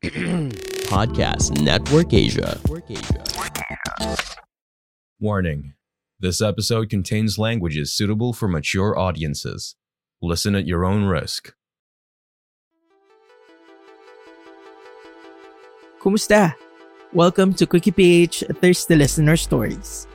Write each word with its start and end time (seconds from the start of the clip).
Podcast 0.00 1.60
Network 1.60 2.16
Asia. 2.16 2.56
Warning 5.20 5.76
This 6.16 6.40
episode 6.40 6.88
contains 6.88 7.36
languages 7.36 7.92
suitable 7.92 8.32
for 8.32 8.48
mature 8.48 8.96
audiences. 8.96 9.76
Listen 10.24 10.56
at 10.56 10.64
your 10.64 10.88
own 10.88 11.04
risk. 11.04 11.52
Kumusta? 16.00 16.56
Welcome 17.12 17.52
to 17.60 17.68
Quickie 17.68 17.92
PH 17.92 18.56
Thirsty 18.56 18.96
Listener 18.96 19.36
Stories. 19.36 20.08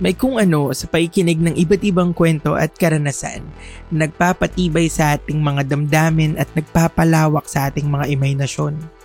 May 0.00 0.16
kung 0.16 0.40
ano 0.40 0.72
sa 0.72 0.88
paikinig 0.88 1.44
ng 1.44 1.60
iba't 1.60 1.84
ibang 1.84 2.16
kwento 2.16 2.56
at 2.56 2.72
karanasan 2.80 3.44
na 3.92 4.08
nagpapatibay 4.08 4.88
sa 4.88 5.20
ating 5.20 5.44
mga 5.44 5.68
damdamin 5.68 6.40
at 6.40 6.48
nagpapalawak 6.56 7.44
sa 7.44 7.68
ating 7.68 7.84
mga 7.84 8.16
imahinasyon. 8.16 8.95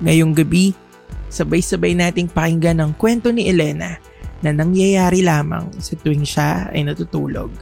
Ngayong 0.00 0.32
gabi, 0.32 0.72
sabay-sabay 1.28 1.92
nating 1.92 2.32
pakinggan 2.32 2.80
ang 2.80 2.96
kwento 2.96 3.28
ni 3.28 3.52
Elena 3.52 4.00
na 4.40 4.50
nangyayari 4.50 5.20
lamang 5.20 5.68
sa 5.76 5.92
tuwing 6.00 6.24
siya 6.24 6.72
ay 6.72 6.88
natutulog. 6.88 7.52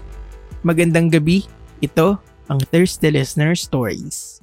Magandang 0.62 1.11
gabi, 1.11 1.42
ito 1.83 2.20
ang 2.47 2.61
Thirsty 2.70 3.11
Listener 3.11 3.58
Stories. 3.58 4.39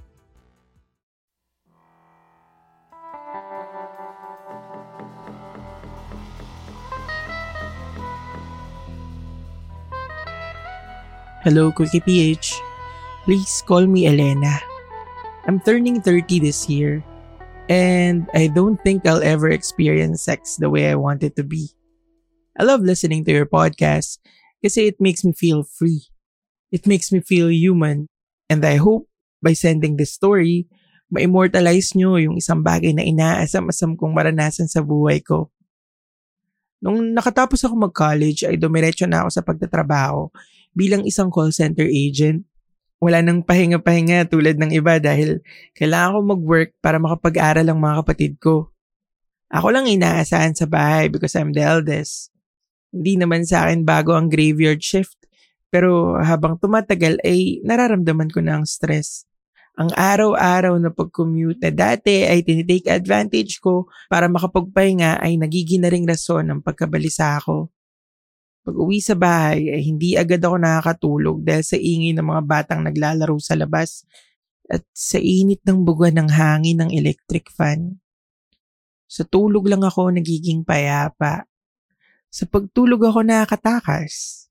Hello, 11.48 11.72
Quickie 11.72 12.04
PH. 12.04 12.60
Please 13.24 13.64
call 13.64 13.88
me 13.88 14.04
Elena. 14.04 14.60
I'm 15.48 15.64
turning 15.64 16.04
30 16.04 16.44
this 16.44 16.68
year, 16.68 17.00
and 17.70 18.28
I 18.34 18.48
don't 18.48 18.80
think 18.82 19.06
I'll 19.06 19.23
ever 19.23 19.52
experience 19.52 20.23
sex 20.23 20.56
the 20.56 20.72
way 20.72 20.90
I 20.90 20.96
want 20.96 21.23
it 21.23 21.36
to 21.36 21.44
be. 21.44 21.72
I 22.58 22.64
love 22.64 22.82
listening 22.82 23.24
to 23.26 23.32
your 23.32 23.46
podcast 23.46 24.18
kasi 24.64 24.88
it 24.88 24.98
makes 24.98 25.22
me 25.24 25.36
feel 25.36 25.62
free. 25.62 26.08
It 26.72 26.88
makes 26.88 27.12
me 27.12 27.22
feel 27.24 27.52
human, 27.52 28.08
and 28.50 28.64
I 28.66 28.76
hope 28.80 29.08
by 29.44 29.54
sending 29.54 29.96
this 29.96 30.16
story, 30.16 30.68
ma-immortalize 31.12 31.96
nyo 31.96 32.20
yung 32.20 32.40
isang 32.40 32.64
bagay 32.64 32.92
na 32.96 33.04
inaasam-asam 33.06 33.96
kong 33.96 34.12
maranasan 34.12 34.68
sa 34.68 34.84
buhay 34.84 35.24
ko. 35.24 35.52
Nung 36.80 37.12
nakatapos 37.12 37.64
ako 37.66 37.90
mag-college 37.90 38.46
ay 38.46 38.56
dumiretso 38.56 39.09
na 39.09 39.26
ako 39.26 39.30
sa 39.34 39.44
pagtatrabaho 39.44 40.30
bilang 40.78 41.04
isang 41.04 41.34
call 41.34 41.50
center 41.50 41.88
agent. 41.90 42.46
Wala 42.98 43.22
nang 43.22 43.45
pahinga-pahinga 43.45 44.26
tulad 44.26 44.58
ng 44.58 44.73
iba 44.73 44.98
dahil 44.98 45.45
kailangan 45.78 46.17
ko 46.17 46.20
mag-work 46.34 46.70
para 46.81 46.98
makapag-aral 46.98 47.70
ang 47.70 47.78
mga 47.78 47.95
kapatid 48.02 48.34
ko. 48.42 48.73
Ako 49.53 49.69
lang 49.69 49.85
inaasahan 49.85 50.58
sa 50.58 50.66
bahay 50.66 51.06
because 51.08 51.38
I'm 51.38 51.53
the 51.53 51.62
eldest. 51.62 52.34
Hindi 52.90 53.22
naman 53.22 53.46
sa 53.46 53.69
akin 53.69 53.85
bago 53.85 54.18
ang 54.18 54.34
graveyard 54.34 54.81
shift 54.81 55.16
pero 55.69 56.18
habang 56.18 56.58
tumatagal 56.58 57.22
ay 57.22 57.62
nararamdaman 57.62 58.34
ko 58.34 58.41
na 58.41 58.59
ang 58.59 58.66
stress. 58.66 59.28
Ang 59.78 59.94
araw-araw 59.94 60.74
na 60.81 60.90
pag-commute 60.90 61.62
na 61.62 61.69
dati 61.69 62.25
ay 62.25 62.41
tinitake 62.41 62.90
advantage 62.90 63.62
ko 63.62 63.85
para 64.09 64.25
makapagpahinga 64.25 65.22
ay 65.22 65.38
nagiging 65.38 65.85
na 65.85 65.94
ring 65.94 66.09
rason 66.09 66.50
ng 66.50 66.66
pagkabalisa 66.66 67.38
ako. 67.38 67.69
Pag 68.67 68.75
uwi 68.75 69.00
sa 69.00 69.16
bahay 69.16 69.72
ay 69.72 69.79
hindi 69.79 70.19
agad 70.19 70.44
ako 70.44 70.59
nakakatulog 70.59 71.39
dahil 71.39 71.63
sa 71.63 71.79
ingay 71.79 72.11
ng 72.11 72.28
mga 72.28 72.44
batang 72.44 72.83
naglalaro 72.83 73.39
sa 73.39 73.55
labas 73.55 74.03
at 74.67 74.83
sa 74.91 75.16
init 75.23 75.63
ng 75.63 75.88
buga 75.88 76.11
ng 76.11 76.28
hangin 76.28 76.83
ng 76.83 76.91
electric 76.91 77.47
fan. 77.47 77.95
Sa 79.07 79.23
tulog 79.23 79.72
lang 79.72 79.88
ako 79.88 80.11
nagiging 80.11 80.67
payapa. 80.67 81.47
Sa 82.28 82.44
pagtulog 82.44 83.07
ako 83.07 83.23
nakakatakas. 83.23 84.45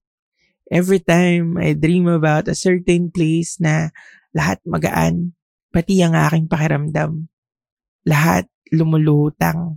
Every 0.73 1.05
time 1.05 1.61
I 1.61 1.77
dream 1.77 2.09
about 2.09 2.49
a 2.49 2.57
certain 2.57 3.13
place 3.13 3.61
na 3.61 3.93
lahat 4.33 4.65
magaan, 4.65 5.37
pati 5.69 6.01
ang 6.01 6.17
aking 6.17 6.49
pakiramdam. 6.49 7.29
Lahat 8.09 8.49
lumulutang. 8.73 9.77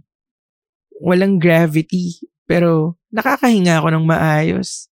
Walang 1.04 1.44
gravity, 1.44 2.24
pero 2.50 2.98
nakakahinga 3.14 3.78
ako 3.78 3.94
ng 3.94 4.06
maayos. 4.10 4.90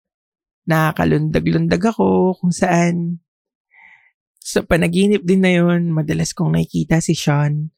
Nakakalundag-lundag 0.69 1.81
ako 1.81 2.37
kung 2.37 2.53
saan. 2.53 3.25
Sa 4.37 4.61
panaginip 4.61 5.25
din 5.25 5.41
na 5.41 5.56
yon, 5.56 5.89
madalas 5.89 6.37
kong 6.37 6.53
nakikita 6.53 7.00
si 7.00 7.17
Sean. 7.17 7.72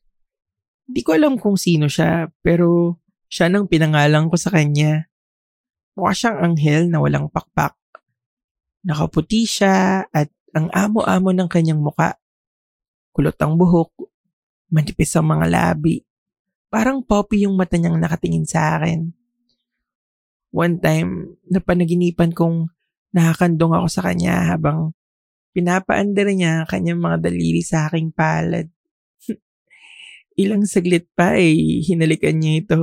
Hindi 0.90 1.00
ko 1.06 1.14
alam 1.14 1.38
kung 1.38 1.54
sino 1.54 1.86
siya, 1.86 2.26
pero 2.42 2.98
siya 3.30 3.46
nang 3.46 3.70
pinangalan 3.70 4.26
ko 4.26 4.34
sa 4.34 4.50
kanya. 4.50 5.06
Mukha 5.94 6.10
siyang 6.10 6.38
anghel 6.42 6.90
na 6.90 6.98
walang 6.98 7.30
pakpak. 7.30 7.78
Nakaputi 8.82 9.46
siya 9.46 10.10
at 10.10 10.32
ang 10.58 10.72
amo-amo 10.74 11.30
ng 11.30 11.46
kanyang 11.46 11.78
muka. 11.78 12.18
Kulot 13.14 13.38
ang 13.38 13.54
buhok, 13.54 13.94
manipis 14.74 15.14
ang 15.14 15.28
mga 15.28 15.46
labi. 15.46 16.02
Parang 16.66 16.98
poppy 17.04 17.46
yung 17.46 17.54
mata 17.54 17.78
niyang 17.78 18.00
nakatingin 18.00 18.48
sa 18.48 18.80
akin. 18.80 19.17
One 20.54 20.80
time, 20.80 21.36
napanaginipan 21.48 22.32
kong 22.32 22.72
nakakandong 23.12 23.72
ako 23.76 23.86
sa 23.88 24.04
kanya 24.04 24.52
habang 24.52 24.96
pinapaandar 25.52 26.28
niya 26.32 26.64
kanyang 26.68 27.00
mga 27.00 27.28
daliri 27.28 27.60
sa 27.60 27.88
aking 27.88 28.12
palad. 28.12 28.68
Ilang 30.42 30.64
saglit 30.64 31.08
pa 31.12 31.36
ay 31.36 31.84
hinalikan 31.84 32.40
niya 32.40 32.64
ito. 32.64 32.82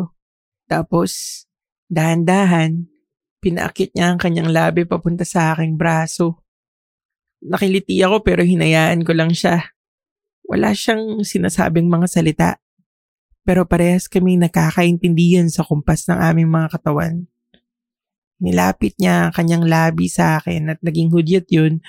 Tapos, 0.69 1.45
dahan-dahan, 1.89 2.89
Pinaakit 3.45 3.93
niya 3.93 4.09
ang 4.09 4.17
kanyang 4.17 4.49
labi 4.49 4.89
papunta 4.89 5.21
sa 5.21 5.53
aking 5.53 5.77
braso. 5.77 6.41
Nakiliti 7.45 8.01
ako 8.01 8.25
pero 8.25 8.41
hinayaan 8.41 9.05
ko 9.05 9.13
lang 9.13 9.37
siya. 9.37 9.69
Wala 10.49 10.73
siyang 10.73 11.21
sinasabing 11.21 11.85
mga 11.85 12.09
salita. 12.09 12.49
Pero 13.45 13.69
parehas 13.69 14.09
kami 14.09 14.41
nakakaintindihan 14.41 15.45
sa 15.53 15.61
kumpas 15.61 16.09
ng 16.09 16.17
aming 16.17 16.49
mga 16.49 16.73
katawan. 16.73 17.29
Nilapit 18.35 18.99
niya 18.99 19.29
ang 19.29 19.33
kanyang 19.33 19.63
labi 19.63 20.11
sa 20.11 20.39
akin 20.39 20.75
at 20.75 20.79
naging 20.83 21.07
hudyat 21.07 21.47
yun 21.47 21.79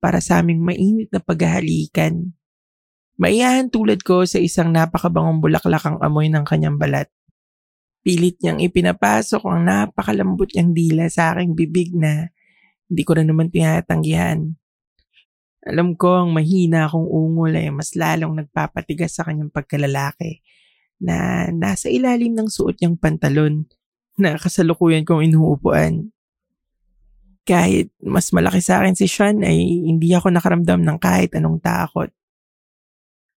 para 0.00 0.24
sa 0.24 0.40
aming 0.40 0.64
mainit 0.64 1.12
na 1.12 1.20
paghahalikan. 1.20 2.32
Maiyahan 3.20 3.68
tulad 3.68 4.00
ko 4.00 4.24
sa 4.24 4.40
isang 4.40 4.72
napakabangong 4.72 5.44
bulaklak 5.44 5.84
ang 5.84 6.00
amoy 6.00 6.32
ng 6.32 6.42
kanyang 6.48 6.80
balat. 6.80 7.12
Pilit 8.02 8.40
niyang 8.42 8.58
ipinapasok 8.58 9.46
ang 9.46 9.62
napakalambot 9.62 10.50
niyang 10.50 10.72
dila 10.74 11.06
sa 11.06 11.36
aking 11.36 11.54
bibig 11.54 11.94
na 11.94 12.32
hindi 12.90 13.02
ko 13.06 13.14
na 13.14 13.22
naman 13.22 13.52
tinatanggihan. 13.52 14.58
Alam 15.62 15.94
ko 15.94 16.26
ang 16.26 16.34
mahina 16.34 16.90
akong 16.90 17.06
ungol 17.06 17.54
ay 17.54 17.70
mas 17.70 17.94
lalong 17.94 18.42
nagpapatigas 18.42 19.14
sa 19.14 19.22
kanyang 19.22 19.54
pagkalalaki 19.54 20.42
na 20.98 21.46
nasa 21.54 21.86
ilalim 21.86 22.34
ng 22.34 22.50
suot 22.50 22.82
niyang 22.82 22.98
pantalon 22.98 23.70
na 24.18 24.36
kasalukuyan 24.36 25.06
kong 25.06 25.28
inuupuan. 25.28 26.10
Kahit 27.42 27.90
mas 27.98 28.30
malaki 28.30 28.62
sa 28.62 28.82
akin 28.82 28.94
si 28.94 29.10
Sean 29.10 29.42
ay 29.42 29.58
hindi 29.58 30.14
ako 30.14 30.30
nakaramdam 30.30 30.80
ng 30.82 30.98
kahit 31.02 31.34
anong 31.34 31.58
takot. 31.58 32.10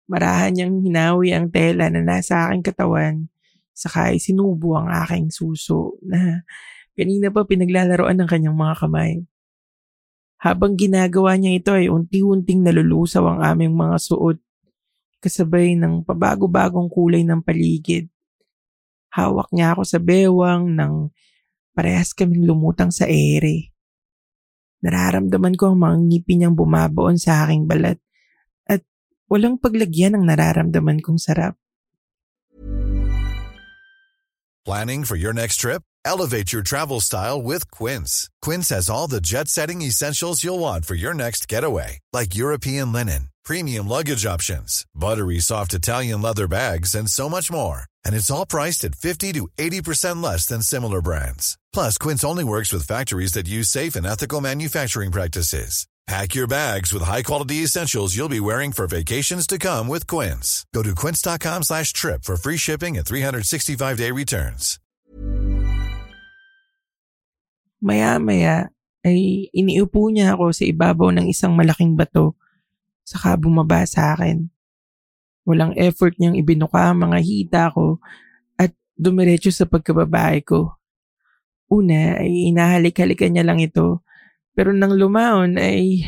Marahan 0.05 0.53
niyang 0.53 0.85
hinawi 0.85 1.33
ang 1.33 1.49
tela 1.49 1.89
na 1.89 2.01
nasa 2.05 2.45
aking 2.45 2.61
katawan 2.61 3.25
Saka 3.75 4.15
ay 4.15 4.23
sinubo 4.23 4.79
ang 4.79 4.87
aking 4.87 5.27
suso 5.35 5.99
na 5.99 6.47
kanina 6.95 7.27
pa 7.27 7.43
pinaglalaroan 7.43 8.15
ng 8.23 8.29
kanyang 8.31 8.55
mga 8.55 8.87
kamay. 8.87 9.27
Habang 10.39 10.79
ginagawa 10.79 11.35
niya 11.35 11.59
ito 11.59 11.71
ay 11.75 11.91
unti-unting 11.91 12.63
nalulusaw 12.63 13.35
ang 13.35 13.39
aming 13.43 13.75
mga 13.75 13.99
suot 13.99 14.39
kasabay 15.19 15.75
ng 15.75 16.07
pabago-bagong 16.07 16.87
kulay 16.87 17.27
ng 17.27 17.43
paligid. 17.43 18.07
Hawak 19.15 19.47
niya 19.55 19.71
ako 19.71 19.87
sa 19.87 19.99
bewang 20.03 20.75
nang 20.75 21.15
parehas 21.71 22.11
kaming 22.11 22.43
lumutang 22.43 22.91
sa 22.91 23.07
ere. 23.07 23.71
Nararamdaman 24.83 25.55
ko 25.55 25.71
ang 25.71 25.79
mga 25.79 25.95
ngipin 26.03 26.37
niyang 26.43 26.55
bumabaon 26.59 27.15
sa 27.15 27.47
aking 27.47 27.63
balat 27.63 27.95
at 28.67 28.83
walang 29.31 29.55
paglagyan 29.55 30.19
ng 30.19 30.27
nararamdaman 30.27 30.99
kong 30.99 31.15
sarap. 31.15 31.55
Planning 34.67 35.07
for 35.07 35.15
your 35.15 35.31
next 35.31 35.63
trip? 35.63 35.85
Elevate 36.03 36.51
your 36.51 36.61
travel 36.61 36.99
style 36.99 37.41
with 37.41 37.69
Quince. 37.71 38.29
Quince 38.41 38.69
has 38.69 38.89
all 38.89 39.07
the 39.07 39.21
jet 39.21 39.47
setting 39.47 39.81
essentials 39.81 40.43
you'll 40.43 40.59
want 40.59 40.85
for 40.85 40.93
your 40.93 41.13
next 41.13 41.47
getaway, 41.47 41.99
like 42.11 42.35
European 42.35 42.91
linen, 42.91 43.29
premium 43.45 43.87
luggage 43.87 44.25
options, 44.25 44.85
buttery 44.93 45.39
soft 45.39 45.73
Italian 45.73 46.21
leather 46.21 46.47
bags, 46.47 46.93
and 46.93 47.09
so 47.09 47.29
much 47.29 47.49
more. 47.49 47.85
And 48.05 48.15
it's 48.15 48.31
all 48.31 48.45
priced 48.45 48.83
at 48.83 48.95
50 48.95 49.33
to 49.33 49.47
80% 49.57 50.21
less 50.21 50.45
than 50.45 50.61
similar 50.61 51.01
brands. 51.01 51.57
Plus, 51.73 51.97
Quince 51.97 52.23
only 52.23 52.43
works 52.43 52.71
with 52.71 52.87
factories 52.87 53.33
that 53.33 53.47
use 53.47 53.69
safe 53.69 53.95
and 53.95 54.05
ethical 54.05 54.41
manufacturing 54.41 55.11
practices. 55.11 55.87
Pack 56.05 56.35
your 56.37 56.45
bags 56.45 56.93
with 56.93 57.01
high-quality 57.01 57.65
essentials 57.65 58.13
you'll 58.15 58.29
be 58.29 58.39
wearing 58.39 58.71
for 58.71 58.85
vacations 58.85 59.47
to 59.49 59.57
come 59.57 59.89
with 59.89 60.05
Quince. 60.05 60.63
Go 60.71 60.83
to 60.85 60.93
quince.com 60.93 61.63
slash 61.63 61.93
trip 61.93 62.21
for 62.23 62.37
free 62.37 62.57
shipping 62.57 62.93
and 62.95 63.05
365-day 63.05 64.11
returns. 64.13 64.77
Maya-maya 67.81 68.69
ay 69.01 69.49
iniupo 69.49 70.13
niya 70.13 70.37
ako 70.37 70.53
sa 70.53 70.65
ibabaw 70.69 71.09
ng 71.09 71.25
isang 71.25 71.57
malaking 71.57 71.97
bato 71.97 72.37
saka 73.01 73.37
bumaba 73.37 73.85
sa 73.89 74.13
akin. 74.13 74.49
Walang 75.45 75.77
effort 75.77 76.17
niyang 76.17 76.35
ibinuka 76.35 76.91
ang 76.91 77.05
mga 77.05 77.17
hita 77.21 77.63
ko 77.69 78.01
at 78.57 78.73
dumiretso 78.97 79.53
sa 79.53 79.69
pagkababae 79.69 80.41
ko. 80.41 80.73
Una 81.69 82.21
ay 82.21 82.49
inahalik-halikan 82.49 83.33
niya 83.33 83.45
lang 83.45 83.61
ito 83.61 84.05
pero 84.55 84.71
nang 84.71 84.95
lumaon 84.95 85.59
ay 85.59 86.01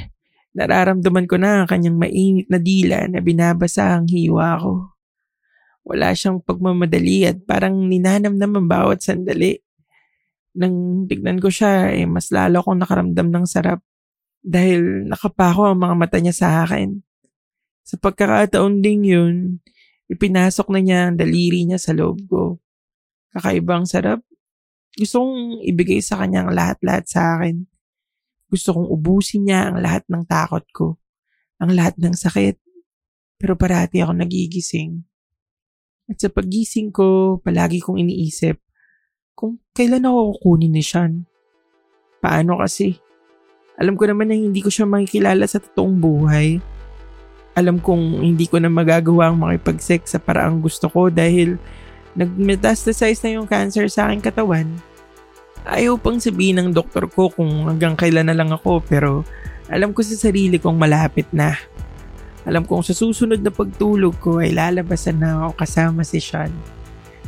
nararamdaman 0.57 1.29
ko 1.29 1.35
na 1.37 1.61
ang 1.61 1.67
kanyang 1.69 1.99
mainit 1.99 2.47
na 2.49 2.57
dila 2.57 3.05
na 3.05 3.21
binabasa 3.21 3.99
ang 3.99 4.09
hiwa 4.09 4.57
ko. 4.57 4.73
Wala 5.85 6.15
siyang 6.15 6.41
pagmamadali 6.41 7.27
at 7.27 7.37
parang 7.45 7.75
ninanam 7.85 8.35
naman 8.35 8.65
bawat 8.65 9.03
sandali. 9.03 9.61
Nang 10.57 11.05
tignan 11.05 11.37
ko 11.37 11.53
siya, 11.53 11.93
eh, 11.93 12.09
mas 12.09 12.33
lalo 12.33 12.65
akong 12.65 12.81
nakaramdam 12.81 13.29
ng 13.29 13.45
sarap 13.45 13.79
dahil 14.41 15.05
nakapako 15.05 15.69
ang 15.69 15.79
mga 15.79 15.95
mata 15.95 16.17
niya 16.17 16.35
sa 16.35 16.47
akin. 16.65 17.06
Sa 17.87 17.95
pagkakataon 17.95 18.83
ding 18.83 19.07
yun, 19.07 19.63
ipinasok 20.11 20.67
na 20.75 20.79
niya 20.83 20.99
ang 21.07 21.15
daliri 21.15 21.63
niya 21.63 21.79
sa 21.79 21.95
loob 21.95 22.19
ko. 22.27 22.59
Kakaibang 23.31 23.87
sarap. 23.87 24.19
Gusto 24.91 25.23
kong 25.23 25.63
ibigay 25.63 26.03
sa 26.03 26.19
kanya 26.19 26.43
ang 26.43 26.51
lahat-lahat 26.51 27.07
sa 27.07 27.39
akin. 27.39 27.63
Gusto 28.51 28.75
kong 28.75 28.91
ubusin 28.91 29.47
niya 29.47 29.71
ang 29.71 29.79
lahat 29.79 30.03
ng 30.11 30.27
takot 30.27 30.67
ko. 30.75 30.87
Ang 31.63 31.79
lahat 31.79 31.95
ng 31.95 32.11
sakit. 32.11 32.59
Pero 33.39 33.55
parati 33.55 34.03
ako 34.03 34.19
nagigising. 34.19 35.07
At 36.11 36.19
sa 36.19 36.27
paggising 36.27 36.91
ko, 36.91 37.39
palagi 37.39 37.79
kong 37.79 38.03
iniisip, 38.03 38.59
kung 39.31 39.63
kailan 39.71 40.07
ako 40.07 40.35
kukunin 40.39 40.75
ni 40.75 40.83
Sean. 40.83 41.23
Paano 42.19 42.59
kasi? 42.59 42.99
Alam 43.79 43.95
ko 43.95 44.11
naman 44.11 44.27
na 44.27 44.35
hindi 44.35 44.59
ko 44.59 44.67
siya 44.67 44.89
makikilala 44.89 45.47
sa 45.47 45.63
totoong 45.63 45.95
buhay. 45.99 46.76
Alam 47.57 47.81
kong 47.81 48.21
hindi 48.21 48.45
ko 48.45 48.61
na 48.61 48.69
magagawa 48.69 49.33
ang 49.33 49.41
makipag-sex 49.41 50.13
sa 50.13 50.21
paraang 50.21 50.61
gusto 50.61 50.85
ko 50.85 51.09
dahil 51.09 51.57
nag-metastasize 52.13 53.17
na 53.25 53.41
yung 53.41 53.49
cancer 53.49 53.89
sa 53.89 54.09
aking 54.09 54.21
katawan. 54.21 54.69
Ayaw 55.65 55.97
pang 55.97 56.21
sabihin 56.21 56.61
ng 56.61 56.69
doktor 56.69 57.09
ko 57.09 57.33
kung 57.33 57.65
hanggang 57.65 57.97
kailan 57.97 58.29
na 58.29 58.37
lang 58.37 58.53
ako 58.53 58.85
pero 58.85 59.25
alam 59.73 59.89
ko 59.89 60.05
sa 60.05 60.29
sarili 60.29 60.61
kong 60.61 60.77
malapit 60.77 61.25
na. 61.33 61.57
Alam 62.45 62.63
kong 62.63 62.85
sa 62.85 62.93
susunod 62.93 63.41
na 63.41 63.51
pagtulog 63.51 64.15
ko 64.21 64.39
ay 64.39 64.53
lalabasan 64.53 65.19
na 65.19 65.49
ako 65.49 65.59
kasama 65.59 66.01
si 66.05 66.21
Sean. 66.21 66.53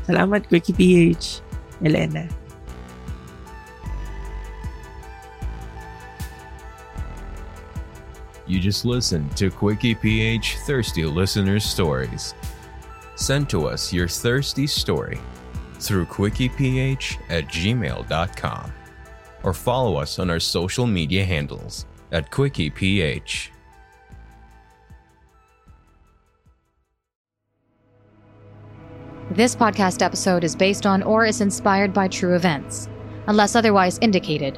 Salamat 0.05 0.45
Quickie 0.45 0.77
PH. 0.77 1.43
Elena. 1.83 2.48
You 8.49 8.59
just 8.59 8.83
listened 8.83 9.37
to 9.37 9.51
Quickie 9.51 9.93
PH 9.93 10.57
Thirsty 10.65 11.05
Listeners 11.05 11.63
Stories. 11.63 12.33
Send 13.15 13.47
to 13.51 13.67
us 13.67 13.93
your 13.93 14.07
thirsty 14.07 14.65
story 14.65 15.19
through 15.75 16.05
quickieph 16.07 17.19
at 17.29 17.45
gmail.com 17.45 18.73
or 19.43 19.53
follow 19.53 19.97
us 19.97 20.17
on 20.17 20.31
our 20.31 20.39
social 20.39 20.87
media 20.87 21.23
handles 21.23 21.85
at 22.11 22.31
quickieph. 22.31 23.49
This 29.29 29.55
podcast 29.55 30.01
episode 30.01 30.43
is 30.43 30.55
based 30.55 30.87
on 30.87 31.03
or 31.03 31.23
is 31.23 31.39
inspired 31.41 31.93
by 31.93 32.07
true 32.07 32.35
events. 32.35 32.89
Unless 33.27 33.55
otherwise 33.55 33.99
indicated, 33.99 34.57